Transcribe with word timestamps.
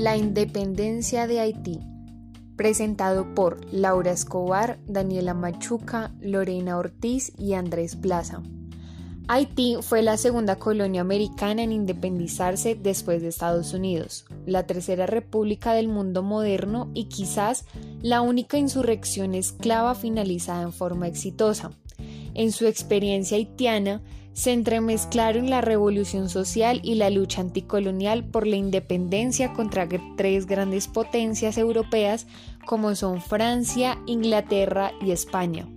La 0.00 0.16
independencia 0.16 1.26
de 1.26 1.40
Haití, 1.40 1.78
presentado 2.56 3.34
por 3.34 3.62
Laura 3.70 4.12
Escobar, 4.12 4.78
Daniela 4.86 5.34
Machuca, 5.34 6.14
Lorena 6.22 6.78
Ortiz 6.78 7.34
y 7.36 7.52
Andrés 7.52 7.96
Plaza. 7.96 8.42
Haití 9.28 9.76
fue 9.82 10.00
la 10.00 10.16
segunda 10.16 10.56
colonia 10.56 11.02
americana 11.02 11.62
en 11.62 11.72
independizarse 11.72 12.76
después 12.76 13.20
de 13.20 13.28
Estados 13.28 13.74
Unidos, 13.74 14.24
la 14.46 14.66
tercera 14.66 15.04
república 15.04 15.74
del 15.74 15.88
mundo 15.88 16.22
moderno 16.22 16.90
y 16.94 17.10
quizás 17.10 17.66
la 18.00 18.22
única 18.22 18.56
insurrección 18.56 19.34
esclava 19.34 19.94
finalizada 19.94 20.62
en 20.62 20.72
forma 20.72 21.08
exitosa. 21.08 21.72
En 22.32 22.52
su 22.52 22.66
experiencia 22.66 23.36
haitiana, 23.36 24.00
se 24.32 24.52
entremezclaron 24.52 25.50
la 25.50 25.60
revolución 25.60 26.28
social 26.28 26.80
y 26.82 26.94
la 26.94 27.10
lucha 27.10 27.40
anticolonial 27.40 28.24
por 28.24 28.46
la 28.46 28.56
independencia 28.56 29.52
contra 29.52 29.88
tres 30.16 30.46
grandes 30.46 30.88
potencias 30.88 31.58
europeas 31.58 32.26
como 32.66 32.94
son 32.94 33.20
Francia, 33.20 33.98
Inglaterra 34.06 34.92
y 35.00 35.10
España. 35.10 35.68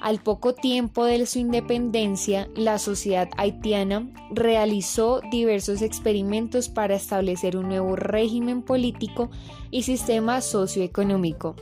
Al 0.00 0.20
poco 0.20 0.54
tiempo 0.54 1.04
de 1.04 1.26
su 1.26 1.40
independencia, 1.40 2.48
la 2.54 2.78
sociedad 2.78 3.28
haitiana 3.36 4.08
realizó 4.30 5.20
diversos 5.32 5.82
experimentos 5.82 6.68
para 6.68 6.94
establecer 6.94 7.56
un 7.56 7.68
nuevo 7.68 7.96
régimen 7.96 8.62
político 8.62 9.28
y 9.72 9.82
sistema 9.82 10.40
socioeconómico. 10.40 11.56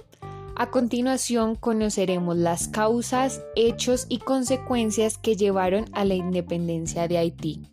A 0.58 0.70
continuación 0.70 1.54
conoceremos 1.54 2.34
las 2.34 2.68
causas, 2.68 3.44
hechos 3.56 4.06
y 4.08 4.20
consecuencias 4.20 5.18
que 5.18 5.36
llevaron 5.36 5.84
a 5.92 6.06
la 6.06 6.14
independencia 6.14 7.06
de 7.08 7.18
Haití. 7.18 7.68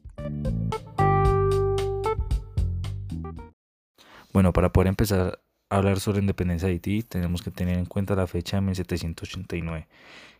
Bueno, 4.34 4.52
para 4.52 4.74
poder 4.74 4.90
empezar 4.90 5.40
a 5.70 5.78
hablar 5.78 6.02
sobre 6.02 6.18
la 6.18 6.24
independencia 6.24 6.68
de 6.68 6.74
Haití, 6.74 7.04
tenemos 7.04 7.42
que 7.42 7.52
tener 7.52 7.78
en 7.78 7.86
cuenta 7.86 8.16
la 8.16 8.28
fecha 8.28 8.58
de 8.58 8.64
1789, 8.64 9.88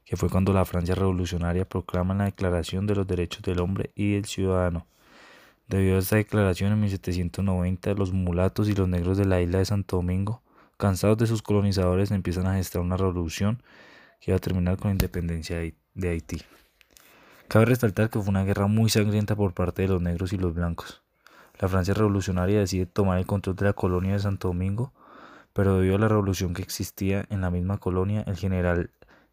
que 0.04 0.18
fue 0.18 0.28
cuando 0.28 0.52
la 0.52 0.66
Francia 0.66 0.96
revolucionaria 0.96 1.64
proclama 1.64 2.14
la 2.14 2.26
Declaración 2.26 2.86
de 2.88 2.96
los 2.96 3.08
Derechos 3.08 3.42
del 3.44 3.62
Hombre 3.62 3.92
y 3.96 4.16
del 4.16 4.26
Ciudadano. 4.26 4.86
Debido 5.70 5.96
a 5.96 6.00
esta 6.00 6.18
declaración 6.18 6.74
en 6.74 6.82
1790, 6.82 7.94
los 7.94 8.12
mulatos 8.12 8.68
y 8.68 8.76
los 8.76 8.90
negros 8.90 9.18
de 9.18 9.24
la 9.24 9.40
isla 9.40 9.60
de 9.60 9.66
Santo 9.66 9.96
Domingo 9.96 10.43
Cansados 10.84 11.18
de 11.18 11.28
sus 11.28 11.42
colonizadores, 11.42 12.12
empiezan 12.12 12.46
a 12.46 12.56
gestar 12.56 12.82
una 12.82 12.98
revolución 12.98 13.64
que 14.20 14.32
iba 14.32 14.36
a 14.36 14.42
terminar 14.42 14.76
con 14.76 14.90
la 14.90 14.96
independencia 14.96 15.58
de 15.60 16.10
Haití. 16.10 16.42
Cabe 17.48 17.64
resaltar 17.64 18.10
que 18.10 18.20
fue 18.20 18.32
una 18.32 18.44
guerra 18.44 18.68
muy 18.68 18.90
sangrienta 18.90 19.34
por 19.34 19.54
parte 19.54 19.84
de 19.84 19.88
los 19.88 20.02
negros 20.02 20.34
y 20.34 20.38
los 20.38 20.54
blancos. 20.54 21.02
La 21.58 21.70
Francia 21.70 21.94
revolucionaria 21.94 22.60
decide 22.60 22.86
tomar 22.86 23.18
el 23.18 23.26
control 23.26 23.56
de 23.56 23.64
la 23.64 23.72
colonia 23.72 24.12
de 24.12 24.20
Santo 24.20 24.50
Domingo, 24.50 24.92
pero 25.54 25.78
debido 25.78 25.96
a 25.96 26.00
la 26.00 26.10
revolución 26.10 26.54
que 26.54 26.64
existía 26.64 27.28
en 27.30 27.40
la 27.40 27.50
misma 27.50 27.78
colonia, 27.78 28.26
el 28.28 28.36
general 28.36 28.90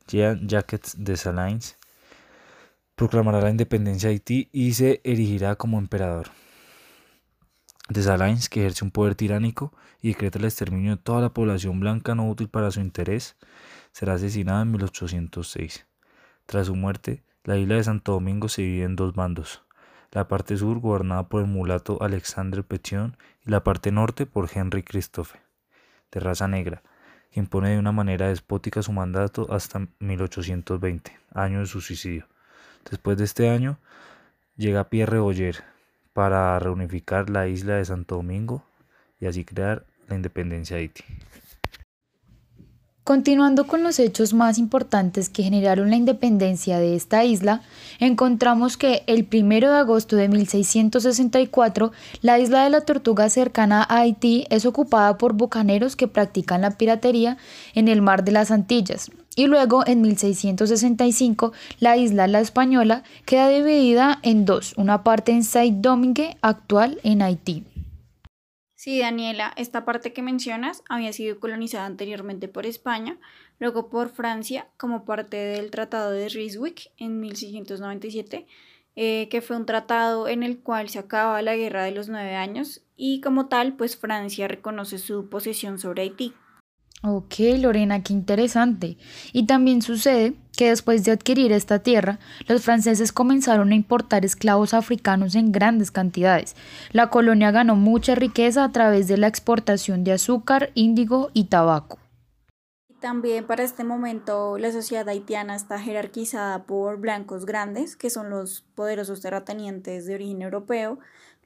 Jean 0.06 0.46
Jacques 0.46 0.94
de 0.98 1.16
Salins 1.16 1.78
proclamará 2.94 3.40
la 3.40 3.50
independencia 3.50 4.08
de 4.08 4.12
Haití 4.12 4.48
y 4.52 4.74
se 4.74 5.00
erigirá 5.02 5.56
como 5.56 5.80
emperador 5.80 6.28
de 7.90 8.38
que 8.50 8.60
ejerce 8.60 8.84
un 8.84 8.92
poder 8.92 9.16
tiránico 9.16 9.72
y 10.00 10.08
decreta 10.08 10.38
el 10.38 10.44
exterminio 10.44 10.92
de 10.92 11.02
toda 11.02 11.20
la 11.20 11.34
población 11.34 11.80
blanca 11.80 12.14
no 12.14 12.28
útil 12.28 12.48
para 12.48 12.70
su 12.70 12.80
interés, 12.80 13.36
será 13.90 14.14
asesinada 14.14 14.62
en 14.62 14.70
1806. 14.70 15.86
Tras 16.46 16.68
su 16.68 16.76
muerte, 16.76 17.24
la 17.42 17.56
isla 17.56 17.74
de 17.74 17.84
Santo 17.84 18.12
Domingo 18.12 18.48
se 18.48 18.62
divide 18.62 18.84
en 18.84 18.94
dos 18.94 19.14
bandos, 19.14 19.64
la 20.12 20.28
parte 20.28 20.56
sur 20.56 20.78
gobernada 20.78 21.28
por 21.28 21.42
el 21.42 21.48
mulato 21.48 21.98
Alexandre 22.00 22.62
Petion 22.62 23.16
y 23.44 23.50
la 23.50 23.64
parte 23.64 23.90
norte 23.90 24.24
por 24.24 24.48
Henry 24.54 24.84
Christophe, 24.84 25.40
de 26.12 26.20
raza 26.20 26.46
negra, 26.46 26.82
que 27.32 27.40
impone 27.40 27.70
de 27.70 27.78
una 27.80 27.92
manera 27.92 28.28
despótica 28.28 28.82
su 28.82 28.92
mandato 28.92 29.52
hasta 29.52 29.88
1820, 29.98 31.18
año 31.34 31.58
de 31.58 31.66
su 31.66 31.80
suicidio. 31.80 32.28
Después 32.88 33.18
de 33.18 33.24
este 33.24 33.50
año, 33.50 33.78
llega 34.56 34.88
Pierre 34.90 35.18
Boyer, 35.18 35.64
para 36.12 36.58
reunificar 36.58 37.30
la 37.30 37.48
isla 37.48 37.76
de 37.76 37.84
Santo 37.84 38.16
Domingo 38.16 38.62
y 39.20 39.26
así 39.26 39.44
crear 39.44 39.84
la 40.08 40.16
independencia 40.16 40.76
de 40.76 40.82
Haití. 40.82 41.04
Continuando 43.10 43.66
con 43.66 43.82
los 43.82 43.98
hechos 43.98 44.34
más 44.34 44.56
importantes 44.58 45.28
que 45.28 45.42
generaron 45.42 45.90
la 45.90 45.96
independencia 45.96 46.78
de 46.78 46.94
esta 46.94 47.24
isla, 47.24 47.62
encontramos 47.98 48.76
que 48.76 49.02
el 49.08 49.26
1 49.32 49.68
de 49.68 49.78
agosto 49.78 50.14
de 50.14 50.28
1664 50.28 51.92
la 52.20 52.38
isla 52.38 52.62
de 52.62 52.70
la 52.70 52.82
Tortuga 52.82 53.28
cercana 53.28 53.82
a 53.82 54.00
Haití 54.00 54.46
es 54.50 54.64
ocupada 54.64 55.18
por 55.18 55.32
bucaneros 55.32 55.96
que 55.96 56.06
practican 56.08 56.60
la 56.60 56.72
piratería 56.72 57.36
en 57.74 57.88
el 57.88 58.00
mar 58.00 58.22
de 58.22 58.30
las 58.30 58.52
Antillas, 58.52 59.10
y 59.40 59.46
luego 59.46 59.86
en 59.86 60.02
1665 60.02 61.54
la 61.78 61.96
isla 61.96 62.26
La 62.26 62.40
Española 62.40 63.04
queda 63.24 63.48
dividida 63.48 64.18
en 64.22 64.44
dos, 64.44 64.74
una 64.76 65.02
parte 65.02 65.32
en 65.32 65.44
Saint-Domingue 65.44 66.36
actual 66.42 67.00
en 67.04 67.22
Haití. 67.22 67.64
Sí, 68.74 68.98
Daniela, 68.98 69.54
esta 69.56 69.86
parte 69.86 70.12
que 70.12 70.20
mencionas 70.20 70.82
había 70.90 71.14
sido 71.14 71.40
colonizada 71.40 71.86
anteriormente 71.86 72.48
por 72.48 72.66
España, 72.66 73.16
luego 73.58 73.88
por 73.88 74.10
Francia 74.10 74.66
como 74.76 75.06
parte 75.06 75.38
del 75.38 75.70
Tratado 75.70 76.10
de 76.10 76.28
Ryswick 76.28 76.90
en 76.98 77.18
1697, 77.20 78.46
eh, 78.96 79.28
que 79.30 79.40
fue 79.40 79.56
un 79.56 79.64
tratado 79.64 80.28
en 80.28 80.42
el 80.42 80.58
cual 80.58 80.90
se 80.90 80.98
acaba 80.98 81.40
la 81.40 81.56
Guerra 81.56 81.84
de 81.84 81.92
los 81.92 82.10
Nueve 82.10 82.34
Años 82.34 82.82
y 82.94 83.22
como 83.22 83.46
tal, 83.46 83.72
pues 83.72 83.96
Francia 83.96 84.48
reconoce 84.48 84.98
su 84.98 85.30
posesión 85.30 85.78
sobre 85.78 86.02
Haití. 86.02 86.34
Ok, 87.02 87.36
Lorena, 87.58 88.02
qué 88.02 88.12
interesante. 88.12 88.98
Y 89.32 89.46
también 89.46 89.80
sucede 89.80 90.34
que 90.54 90.68
después 90.68 91.02
de 91.02 91.12
adquirir 91.12 91.50
esta 91.50 91.78
tierra, 91.78 92.18
los 92.46 92.62
franceses 92.62 93.10
comenzaron 93.10 93.72
a 93.72 93.74
importar 93.74 94.26
esclavos 94.26 94.74
africanos 94.74 95.34
en 95.34 95.50
grandes 95.50 95.90
cantidades. 95.90 96.56
La 96.92 97.08
colonia 97.08 97.52
ganó 97.52 97.74
mucha 97.74 98.14
riqueza 98.14 98.64
a 98.64 98.72
través 98.72 99.08
de 99.08 99.16
la 99.16 99.28
exportación 99.28 100.04
de 100.04 100.12
azúcar, 100.12 100.72
índigo 100.74 101.30
y 101.32 101.44
tabaco. 101.44 101.98
También 103.00 103.46
para 103.46 103.62
este 103.62 103.82
momento 103.82 104.58
la 104.58 104.70
sociedad 104.70 105.08
haitiana 105.08 105.56
está 105.56 105.78
jerarquizada 105.78 106.64
por 106.64 106.98
blancos 106.98 107.46
grandes, 107.46 107.96
que 107.96 108.10
son 108.10 108.28
los 108.28 108.60
poderosos 108.74 109.22
terratenientes 109.22 110.04
de 110.04 110.16
origen 110.16 110.42
europeo, 110.42 110.98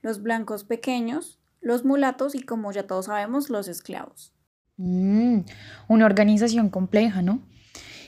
los 0.03 0.21
blancos 0.21 0.65
pequeños, 0.65 1.39
los 1.61 1.85
mulatos 1.85 2.35
y 2.35 2.43
como 2.43 2.73
ya 2.73 2.89
todos 2.89 3.07
sabemos, 3.07 3.51
los 3.51 3.69
esclavos. 3.69 4.34
Mm, 4.77 5.41
una 5.89 6.07
organización 6.07 6.69
compleja, 6.69 7.23
¿no? 7.23 7.41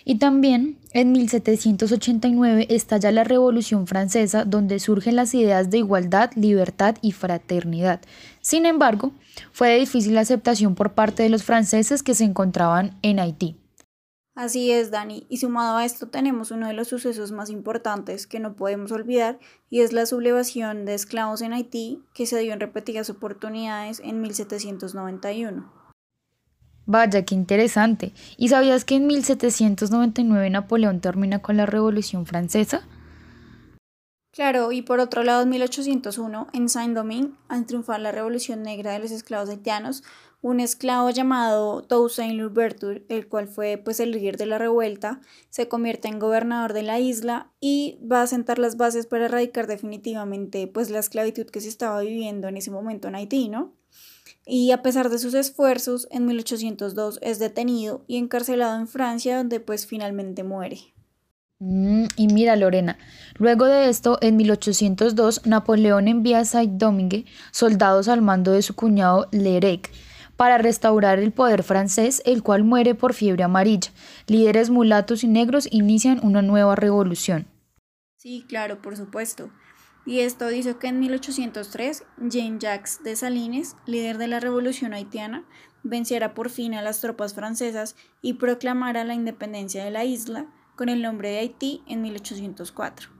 Y 0.04 0.18
también 0.18 0.78
en 0.92 1.10
1789 1.10 2.66
estalla 2.70 3.10
la 3.10 3.24
Revolución 3.24 3.88
Francesa 3.88 4.44
donde 4.44 4.78
surgen 4.78 5.16
las 5.16 5.34
ideas 5.34 5.68
de 5.68 5.78
igualdad, 5.78 6.30
libertad 6.36 6.96
y 7.02 7.10
fraternidad. 7.10 8.00
Sin 8.40 8.66
embargo, 8.66 9.12
fue 9.50 9.70
de 9.70 9.78
difícil 9.80 10.16
aceptación 10.16 10.76
por 10.76 10.94
parte 10.94 11.24
de 11.24 11.28
los 11.28 11.42
franceses 11.42 12.04
que 12.04 12.14
se 12.14 12.22
encontraban 12.22 12.96
en 13.02 13.18
Haití. 13.18 13.56
Así 14.36 14.70
es, 14.70 14.90
Dani. 14.90 15.26
Y 15.28 15.38
sumado 15.38 15.78
a 15.78 15.84
esto 15.84 16.08
tenemos 16.08 16.50
uno 16.50 16.68
de 16.68 16.74
los 16.74 16.88
sucesos 16.88 17.32
más 17.32 17.50
importantes 17.50 18.26
que 18.26 18.38
no 18.38 18.54
podemos 18.54 18.92
olvidar 18.92 19.40
y 19.70 19.80
es 19.80 19.92
la 19.92 20.06
sublevación 20.06 20.84
de 20.84 20.94
esclavos 20.94 21.42
en 21.42 21.52
Haití 21.52 22.02
que 22.14 22.26
se 22.26 22.38
dio 22.38 22.52
en 22.52 22.60
repetidas 22.60 23.10
oportunidades 23.10 24.00
en 24.04 24.20
1791. 24.20 25.85
Vaya, 26.86 27.24
qué 27.24 27.34
interesante. 27.34 28.12
¿Y 28.36 28.48
sabías 28.48 28.84
que 28.84 28.94
en 28.94 29.08
1799 29.08 30.50
Napoleón 30.50 31.00
termina 31.00 31.40
con 31.40 31.56
la 31.56 31.66
Revolución 31.66 32.26
Francesa? 32.26 32.86
Claro, 34.30 34.70
y 34.70 34.82
por 34.82 35.00
otro 35.00 35.24
lado, 35.24 35.42
en 35.42 35.48
1801, 35.48 36.48
en 36.52 36.68
Saint-Domingue, 36.68 37.34
al 37.48 37.66
triunfar 37.66 38.00
la 38.00 38.12
Revolución 38.12 38.62
Negra 38.62 38.92
de 38.92 38.98
los 38.98 39.10
esclavos 39.10 39.48
haitianos, 39.48 40.04
un 40.42 40.60
esclavo 40.60 41.10
llamado 41.10 41.82
Toussaint 41.82 42.34
Louverture, 42.34 43.04
el 43.08 43.26
cual 43.28 43.48
fue 43.48 43.80
pues 43.82 43.98
el 43.98 44.12
líder 44.12 44.36
de 44.36 44.46
la 44.46 44.58
revuelta, 44.58 45.20
se 45.50 45.68
convierte 45.68 46.08
en 46.08 46.18
gobernador 46.18 46.72
de 46.72 46.82
la 46.82 47.00
isla 47.00 47.50
y 47.60 47.98
va 48.00 48.22
a 48.22 48.26
sentar 48.26 48.58
las 48.58 48.76
bases 48.76 49.06
para 49.06 49.24
erradicar 49.24 49.66
definitivamente 49.66 50.68
pues 50.68 50.90
la 50.90 50.98
esclavitud 51.00 51.46
que 51.46 51.60
se 51.60 51.68
estaba 51.68 52.00
viviendo 52.02 52.46
en 52.46 52.58
ese 52.58 52.70
momento 52.70 53.08
en 53.08 53.16
Haití, 53.16 53.48
¿no? 53.48 53.72
Y 54.46 54.70
a 54.70 54.80
pesar 54.80 55.10
de 55.10 55.18
sus 55.18 55.34
esfuerzos, 55.34 56.06
en 56.10 56.24
1802 56.26 57.18
es 57.20 57.38
detenido 57.38 58.04
y 58.06 58.16
encarcelado 58.16 58.78
en 58.78 58.86
Francia, 58.86 59.36
donde 59.36 59.60
pues 59.60 59.86
finalmente 59.86 60.44
muere. 60.44 60.78
Mm, 61.58 62.04
y 62.16 62.28
mira, 62.28 62.54
Lorena, 62.54 62.98
luego 63.38 63.64
de 63.64 63.88
esto, 63.88 64.18
en 64.20 64.36
1802, 64.36 65.46
Napoleón 65.46 66.06
envía 66.06 66.40
a 66.40 66.44
Saint-Domingue 66.44 67.24
soldados 67.50 68.08
al 68.08 68.22
mando 68.22 68.52
de 68.52 68.62
su 68.62 68.76
cuñado 68.76 69.26
Lerec 69.32 69.90
para 70.36 70.58
restaurar 70.58 71.18
el 71.18 71.32
poder 71.32 71.62
francés, 71.62 72.22
el 72.26 72.42
cual 72.42 72.62
muere 72.62 72.94
por 72.94 73.14
fiebre 73.14 73.42
amarilla. 73.42 73.90
Líderes 74.26 74.70
mulatos 74.70 75.24
y 75.24 75.28
negros 75.28 75.66
inician 75.70 76.20
una 76.22 76.42
nueva 76.42 76.76
revolución. 76.76 77.46
Sí, 78.16 78.44
claro, 78.48 78.82
por 78.82 78.96
supuesto. 78.96 79.50
Y 80.06 80.20
esto 80.20 80.50
hizo 80.52 80.78
que 80.78 80.86
en 80.86 81.00
1803 81.00 82.04
Jean 82.28 82.60
Jacques 82.60 83.00
Salines, 83.16 83.76
líder 83.86 84.18
de 84.18 84.28
la 84.28 84.38
revolución 84.38 84.94
haitiana, 84.94 85.44
venciera 85.82 86.32
por 86.32 86.48
fin 86.48 86.74
a 86.74 86.82
las 86.82 87.00
tropas 87.00 87.34
francesas 87.34 87.96
y 88.22 88.34
proclamara 88.34 89.04
la 89.04 89.14
independencia 89.14 89.84
de 89.84 89.90
la 89.90 90.04
isla 90.04 90.46
con 90.76 90.88
el 90.88 91.02
nombre 91.02 91.30
de 91.30 91.38
Haití 91.38 91.82
en 91.88 92.02
1804. 92.02 93.10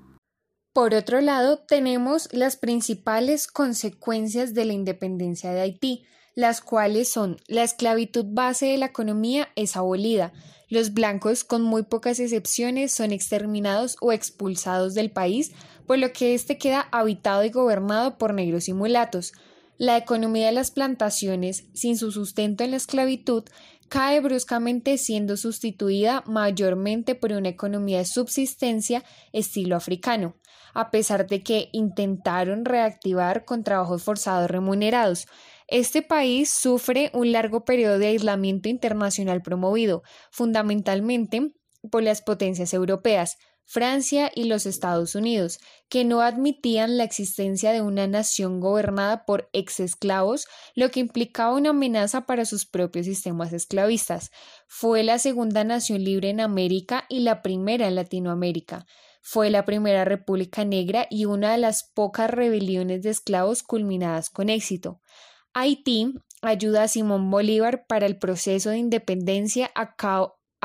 Por 0.73 0.95
otro 0.95 1.21
lado, 1.21 1.59
tenemos 1.59 2.29
las 2.33 2.57
principales 2.57 3.49
consecuencias 3.49 4.55
de 4.55 4.67
la 4.67 4.75
independencia 4.75 5.53
de 5.53 5.63
Haití, 5.63 6.05
las 6.35 6.61
cuales 6.61 7.11
son 7.11 7.39
la 7.49 7.63
esclavitud 7.63 8.27
base 8.29 8.67
de 8.67 8.77
la 8.77 8.87
economía 8.87 9.49
es 9.57 9.77
abolida, 9.77 10.33
los 10.69 10.95
blancos, 10.95 11.45
con 11.45 11.63
muy 11.63 11.85
pocas 11.85 12.19
excepciones, 12.19 12.93
son 12.93 13.13
exterminados 13.13 13.97
o 14.01 14.13
expulsados 14.13 14.95
del 14.95 15.13
país, 15.13 15.53
por 15.87 15.99
lo 15.99 16.13
que 16.13 16.35
éste 16.35 16.59
queda 16.59 16.89
habitado 16.93 17.45
y 17.45 17.51
gobernado 17.51 18.19
por 18.19 18.35
negros 18.35 18.69
y 18.69 18.73
mulatos. 18.73 19.33
La 19.79 19.97
economía 19.97 20.47
de 20.47 20.53
las 20.53 20.71
plantaciones, 20.71 21.67
sin 21.75 21.99
su 21.99 22.11
sustento 22.11 22.65
en 22.65 22.71
la 22.71 22.79
esclavitud, 22.79 23.45
cae 23.89 24.21
bruscamente 24.21 24.99
siendo 24.99 25.37
sustituida 25.37 26.25
mayormente 26.27 27.15
por 27.15 27.33
una 27.33 27.49
economía 27.49 27.99
de 27.99 28.05
subsistencia 28.05 29.05
estilo 29.33 29.77
africano, 29.77 30.37
a 30.75 30.91
pesar 30.91 31.27
de 31.27 31.43
que 31.43 31.69
intentaron 31.73 32.65
reactivar 32.65 33.45
con 33.45 33.65
trabajos 33.65 34.03
forzados 34.03 34.51
remunerados. 34.51 35.27
Este 35.69 36.03
país 36.03 36.51
sufre 36.51 37.11
un 37.13 37.33
largo 37.33 37.65
periodo 37.65 37.99
de 37.99 38.09
aislamiento 38.09 38.69
internacional 38.69 39.43
promovido, 39.43 40.03
fundamentalmente 40.31 41.53
por 41.91 42.03
las 42.03 42.23
potencias 42.23 42.73
europeas, 42.73 43.37
Francia 43.69 44.31
y 44.33 44.45
los 44.45 44.65
Estados 44.65 45.17
Unidos, 45.17 45.59
que 45.89 46.05
no 46.05 46.21
admitían 46.21 46.97
la 46.97 47.05
existencia 47.05 47.73
de 47.73 47.83
una 47.83 48.07
nación 48.07 48.61
gobernada 48.61 49.25
por 49.25 49.51
ex-esclavos, 49.53 50.47
lo 50.77 50.91
que 50.91 51.01
implicaba 51.01 51.55
una 51.55 51.71
amenaza 51.71 52.27
para 52.27 52.45
sus 52.45 52.65
propios 52.65 53.07
sistemas 53.07 53.53
esclavistas. 53.53 54.31
Fue 54.69 55.03
la 55.03 55.19
segunda 55.19 55.65
nación 55.65 56.05
libre 56.05 56.31
en 56.31 56.41
América 56.41 57.07
y 57.09 57.21
la 57.21 57.43
primera 57.43 57.89
en 57.89 57.97
Latinoamérica. 57.97 58.87
Fue 59.21 59.51
la 59.51 59.65
primera 59.65 60.05
república 60.05 60.65
negra 60.65 61.09
y 61.11 61.25
una 61.25 61.51
de 61.51 61.59
las 61.59 61.91
pocas 61.93 62.31
rebeliones 62.31 63.03
de 63.03 63.11
esclavos 63.11 63.65
culminadas 63.65 64.31
con 64.31 64.49
éxito. 64.49 65.01
Haití 65.53 66.15
ayuda 66.43 66.85
a 66.85 66.89
Simón 66.89 67.31
Bolívar 67.31 67.87
para 67.89 68.07
el 68.07 68.19
proceso 68.19 68.71
de 68.71 68.79
independencia 68.79 69.73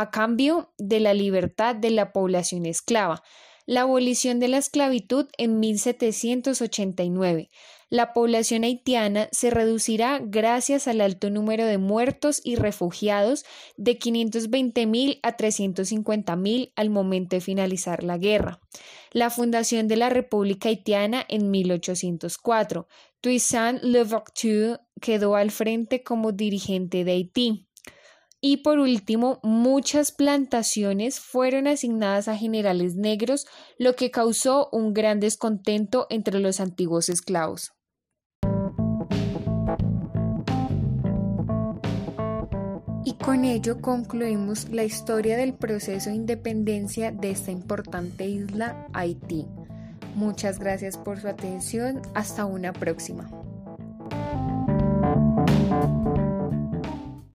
a, 0.02 0.12
cambio 0.12 0.74
de 0.78 1.00
la 1.00 1.14
libertad 1.14 1.76
de 1.76 1.92
la 1.92 2.12
población 2.12 2.66
esclava, 2.66 3.24
la 3.66 3.82
abolición 3.82 4.40
de 4.40 4.48
la 4.48 4.58
esclavitud 4.58 5.28
en 5.38 5.60
1789. 5.60 7.50
La 7.90 8.14
población 8.14 8.64
haitiana 8.64 9.28
se 9.34 9.50
reducirá 9.50 10.22
gracias 10.24 10.88
al 10.88 11.02
alto 11.02 11.30
número 11.30 11.66
de 11.66 11.78
muertos 11.78 12.40
y 12.42 12.56
refugiados 12.56 13.44
de 13.76 14.00
520.000 14.00 15.20
a 15.24 15.36
350.000 15.36 16.72
al 16.76 16.90
momento 16.90 17.36
de 17.36 17.42
finalizar 17.42 18.04
la 18.04 18.18
guerra. 18.18 18.62
La 19.12 19.30
fundación 19.30 19.90
de 19.90 19.98
la 19.98 20.10
República 20.10 20.70
Haitiana 20.70 21.26
en 21.28 21.52
1804, 21.52 22.88
Toussaint 23.20 23.84
Louverture 23.84 24.80
quedó 25.02 25.36
al 25.36 25.52
frente 25.52 26.02
como 26.02 26.32
dirigente 26.32 27.04
de 27.04 27.12
Haití. 27.12 27.68
Y 28.44 28.58
por 28.58 28.80
último, 28.80 29.40
muchas 29.44 30.12
plantaciones 30.12 31.20
fueron 31.20 31.68
asignadas 31.68 32.28
a 32.28 32.36
generales 32.36 32.96
negros, 32.96 33.46
lo 33.78 33.96
que 33.96 34.10
causó 34.10 34.68
un 34.72 34.96
gran 34.96 35.20
descontento 35.20 36.08
entre 36.10 36.40
los 36.40 36.60
antiguos 36.60 37.08
esclavos. 37.10 37.72
Y 43.06 43.14
con 43.14 43.46
ello 43.46 43.80
concluimos 43.80 44.70
la 44.70 44.84
historia 44.84 45.38
del 45.38 45.54
proceso 45.54 46.10
de 46.10 46.16
independencia 46.16 47.12
de 47.12 47.30
esta 47.30 47.52
importante 47.52 48.28
isla, 48.28 48.88
Haití. 48.94 49.46
Muchas 50.16 50.60
gracias 50.60 50.98
por 50.98 51.20
su 51.20 51.28
atención. 51.28 52.02
Hasta 52.16 52.46
una 52.46 52.74
próxima. 52.74 53.41